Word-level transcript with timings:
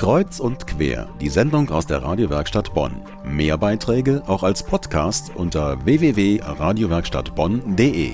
Kreuz 0.00 0.40
und 0.40 0.66
quer, 0.66 1.14
die 1.20 1.28
Sendung 1.28 1.68
aus 1.68 1.86
der 1.86 2.02
Radiowerkstatt 2.02 2.72
Bonn. 2.72 3.02
Mehr 3.22 3.58
Beiträge 3.58 4.22
auch 4.26 4.42
als 4.42 4.62
Podcast 4.62 5.30
unter 5.34 5.84
www.radiowerkstattbonn.de. 5.84 8.12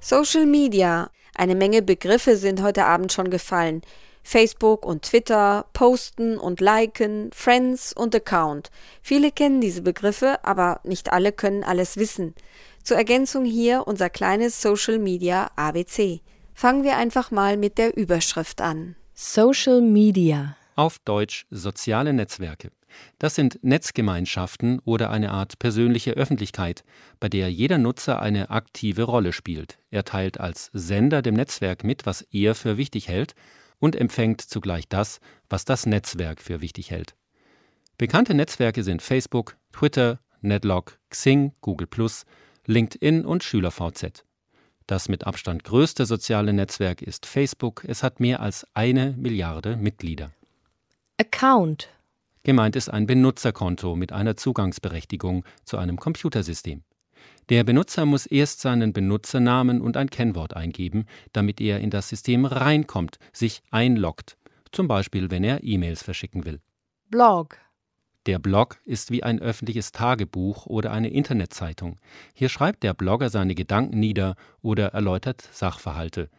Social 0.00 0.44
Media. 0.44 1.08
Eine 1.34 1.54
Menge 1.54 1.80
Begriffe 1.80 2.36
sind 2.36 2.62
heute 2.62 2.84
Abend 2.84 3.10
schon 3.10 3.30
gefallen. 3.30 3.80
Facebook 4.22 4.84
und 4.84 5.04
Twitter, 5.04 5.64
Posten 5.72 6.36
und 6.36 6.60
Liken, 6.60 7.30
Friends 7.32 7.94
und 7.96 8.14
Account. 8.14 8.70
Viele 9.00 9.30
kennen 9.30 9.62
diese 9.62 9.80
Begriffe, 9.80 10.44
aber 10.44 10.80
nicht 10.84 11.10
alle 11.10 11.32
können 11.32 11.64
alles 11.64 11.96
wissen. 11.96 12.34
Zur 12.82 12.98
Ergänzung 12.98 13.46
hier 13.46 13.84
unser 13.86 14.10
kleines 14.10 14.60
Social 14.60 14.98
Media 14.98 15.50
ABC. 15.56 16.20
Fangen 16.52 16.84
wir 16.84 16.98
einfach 16.98 17.30
mal 17.30 17.56
mit 17.56 17.78
der 17.78 17.96
Überschrift 17.96 18.60
an. 18.60 18.94
Social 19.14 19.80
Media. 19.80 20.54
Auf 20.74 20.98
Deutsch 21.00 21.46
soziale 21.50 22.14
Netzwerke. 22.14 22.70
Das 23.18 23.34
sind 23.34 23.62
Netzgemeinschaften 23.62 24.78
oder 24.80 25.10
eine 25.10 25.30
Art 25.30 25.58
persönliche 25.58 26.12
Öffentlichkeit, 26.12 26.82
bei 27.20 27.28
der 27.28 27.52
jeder 27.52 27.76
Nutzer 27.76 28.22
eine 28.22 28.48
aktive 28.48 29.02
Rolle 29.02 29.34
spielt. 29.34 29.78
Er 29.90 30.04
teilt 30.04 30.40
als 30.40 30.70
Sender 30.72 31.20
dem 31.20 31.34
Netzwerk 31.34 31.84
mit, 31.84 32.06
was 32.06 32.22
er 32.22 32.54
für 32.54 32.78
wichtig 32.78 33.08
hält 33.08 33.34
und 33.78 33.96
empfängt 33.96 34.40
zugleich 34.40 34.88
das, 34.88 35.20
was 35.50 35.66
das 35.66 35.84
Netzwerk 35.84 36.40
für 36.40 36.62
wichtig 36.62 36.90
hält. 36.90 37.16
Bekannte 37.98 38.32
Netzwerke 38.32 38.82
sind 38.82 39.02
Facebook, 39.02 39.56
Twitter, 39.72 40.20
Netlog, 40.40 40.98
Xing, 41.10 41.52
Google+, 41.60 41.88
LinkedIn 42.66 43.26
und 43.26 43.44
SchülerVZ. 43.44 44.24
Das 44.86 45.08
mit 45.08 45.26
Abstand 45.26 45.64
größte 45.64 46.06
soziale 46.06 46.52
Netzwerk 46.52 47.02
ist 47.02 47.26
Facebook. 47.26 47.84
Es 47.86 48.02
hat 48.02 48.20
mehr 48.20 48.40
als 48.40 48.66
eine 48.74 49.14
Milliarde 49.18 49.76
Mitglieder. 49.76 50.30
Account. 51.22 51.88
Gemeint 52.42 52.74
ist 52.74 52.88
ein 52.88 53.06
Benutzerkonto 53.06 53.94
mit 53.94 54.10
einer 54.10 54.36
Zugangsberechtigung 54.36 55.44
zu 55.64 55.78
einem 55.78 55.96
Computersystem. 55.96 56.82
Der 57.48 57.62
Benutzer 57.62 58.06
muss 58.06 58.26
erst 58.26 58.60
seinen 58.60 58.92
Benutzernamen 58.92 59.80
und 59.82 59.96
ein 59.96 60.10
Kennwort 60.10 60.56
eingeben, 60.56 61.04
damit 61.32 61.60
er 61.60 61.78
in 61.78 61.90
das 61.90 62.08
System 62.08 62.44
reinkommt, 62.44 63.20
sich 63.32 63.62
einloggt, 63.70 64.36
zum 64.72 64.88
Beispiel 64.88 65.30
wenn 65.30 65.44
er 65.44 65.62
E-Mails 65.62 66.02
verschicken 66.02 66.44
will. 66.44 66.58
Blog. 67.08 67.56
Der 68.26 68.40
Blog 68.40 68.80
ist 68.84 69.12
wie 69.12 69.22
ein 69.22 69.40
öffentliches 69.40 69.92
Tagebuch 69.92 70.66
oder 70.66 70.90
eine 70.90 71.10
Internetzeitung. 71.10 72.00
Hier 72.34 72.48
schreibt 72.48 72.82
der 72.82 72.94
Blogger 72.94 73.30
seine 73.30 73.54
Gedanken 73.54 74.00
nieder 74.00 74.34
oder 74.60 74.88
erläutert 74.88 75.40
Sachverhalte. 75.52 76.30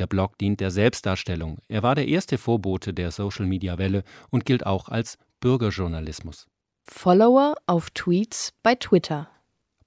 Der 0.00 0.06
Blog 0.06 0.38
dient 0.38 0.60
der 0.60 0.70
Selbstdarstellung. 0.70 1.58
Er 1.68 1.82
war 1.82 1.94
der 1.94 2.08
erste 2.08 2.38
Vorbote 2.38 2.94
der 2.94 3.10
Social-Media-Welle 3.10 4.02
und 4.30 4.46
gilt 4.46 4.64
auch 4.64 4.88
als 4.88 5.18
Bürgerjournalismus. 5.40 6.46
Follower 6.84 7.54
auf 7.66 7.90
Tweets 7.90 8.54
bei 8.62 8.76
Twitter. 8.76 9.28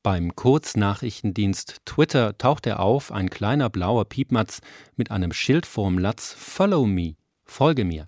Beim 0.03 0.36
Kurznachrichtendienst 0.36 1.81
Twitter 1.86 2.38
taucht 2.38 2.67
er 2.67 2.80
auf, 2.80 3.11
ein 3.11 3.31
kleiner 3.31 3.72
blauer 3.72 4.06
Piepmatz 4.06 4.61
mit 4.95 5.09
einem 5.09 5.34
Schild 5.34 5.66
vorm 5.66 5.97
Latz 5.97 6.31
Follow 6.38 6.86
me, 6.86 7.16
folge 7.44 7.84
mir. 7.84 8.08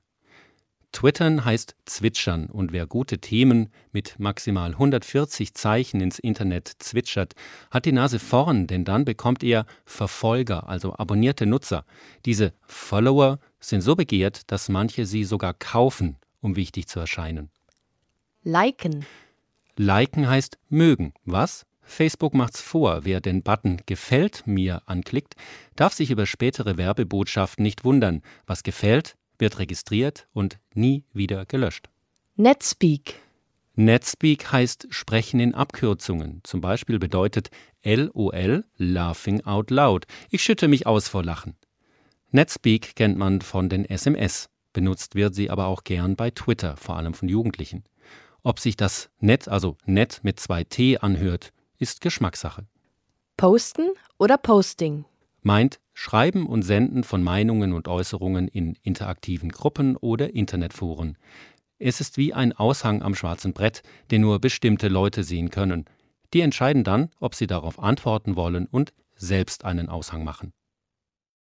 Twittern 0.96 1.44
heißt 1.44 1.76
zwitschern 1.84 2.46
und 2.46 2.72
wer 2.72 2.88
gute 2.88 3.18
Themen 3.18 3.68
mit 3.92 4.18
maximal 4.18 4.72
140 4.72 5.54
Zeichen 5.54 6.00
ins 6.00 6.20
Internet 6.20 6.72
zwitschert, 6.80 7.34
hat 7.70 7.84
die 7.84 7.92
Nase 7.92 8.18
vorn, 8.18 8.66
denn 8.66 8.86
dann 8.86 9.04
bekommt 9.04 9.44
er 9.44 9.66
Verfolger, 9.84 10.70
also 10.70 10.96
abonnierte 10.96 11.46
Nutzer. 11.46 11.84
Diese 12.26 12.54
Follower 12.66 13.40
sind 13.60 13.82
so 13.82 13.98
begehrt, 13.98 14.50
dass 14.50 14.70
manche 14.70 15.06
sie 15.06 15.26
sogar 15.26 15.54
kaufen, 15.54 16.16
um 16.40 16.56
wichtig 16.56 16.88
zu 16.88 17.02
erscheinen. 17.02 17.50
Liken. 18.44 19.06
Liken 19.76 20.30
heißt 20.30 20.58
mögen. 20.70 21.14
Was? 21.26 21.66
Facebook 21.82 22.34
macht's 22.34 22.62
vor. 22.62 23.04
Wer 23.04 23.20
den 23.20 23.44
Button 23.44 23.82
Gefällt 23.86 24.48
mir 24.48 24.82
anklickt, 24.86 25.36
darf 25.76 25.92
sich 25.92 26.10
über 26.10 26.26
spätere 26.26 26.78
Werbebotschaften 26.78 27.64
nicht 27.64 27.84
wundern. 27.84 28.22
Was 28.48 28.64
gefällt, 28.64 29.18
wird 29.40 29.60
registriert 29.60 30.28
und 30.34 30.60
nie 30.74 31.04
wieder 31.14 31.46
gelöscht. 31.46 31.90
Netspeak. 32.36 33.16
Netspeak 33.76 34.52
heißt 34.52 34.88
Sprechen 34.90 35.40
in 35.40 35.54
Abkürzungen. 35.54 36.40
Zum 36.44 36.62
Beispiel 36.62 36.98
bedeutet 36.98 37.50
LOL 37.84 38.64
Laughing 38.78 39.42
Out 39.46 39.70
Loud. 39.70 40.06
Ich 40.30 40.44
schütte 40.44 40.68
mich 40.68 40.88
aus 40.88 41.08
vor 41.08 41.24
Lachen. 41.24 41.56
Netspeak 42.32 42.96
kennt 42.96 43.18
man 43.18 43.42
von 43.42 43.70
den 43.70 43.86
SMS. 43.86 44.50
Benutzt 44.74 45.16
wird 45.16 45.36
sie 45.36 45.50
aber 45.50 45.68
auch 45.68 45.84
gern 45.84 46.16
bei 46.16 46.32
Twitter, 46.32 46.78
vor 46.78 46.98
allem 46.98 47.14
von 47.14 47.30
Jugendlichen. 47.30 47.84
Ob 48.44 48.60
sich 48.60 48.78
das 48.78 49.10
Net, 49.20 49.48
also 49.48 49.78
Net 49.86 50.20
mit 50.24 50.40
zwei 50.40 50.64
T 50.64 50.98
anhört, 50.98 51.52
ist 51.78 52.02
Geschmackssache. 52.02 52.66
Posten 53.38 53.90
oder 54.18 54.38
Posting? 54.38 55.06
Meint 55.42 55.80
Schreiben 55.98 56.46
und 56.46 56.62
Senden 56.62 57.06
von 57.06 57.24
Meinungen 57.24 57.72
und 57.72 57.88
Äußerungen 57.88 58.50
in 58.50 58.78
interaktiven 58.84 59.50
Gruppen 59.50 59.96
oder 59.96 60.36
Internetforen. 60.36 61.18
Es 61.80 62.02
ist 62.02 62.18
wie 62.18 62.34
ein 62.34 62.52
Aushang 62.52 63.02
am 63.02 63.16
schwarzen 63.16 63.54
Brett, 63.54 63.82
den 64.12 64.22
nur 64.22 64.40
bestimmte 64.40 64.90
Leute 64.90 65.24
sehen 65.24 65.50
können. 65.50 65.86
Die 66.34 66.42
entscheiden 66.42 66.84
dann, 66.84 67.12
ob 67.22 67.34
sie 67.34 67.48
darauf 67.48 67.80
antworten 67.80 68.36
wollen 68.36 68.66
und 68.66 68.94
selbst 69.16 69.64
einen 69.64 69.88
Aushang 69.88 70.26
machen. 70.26 70.52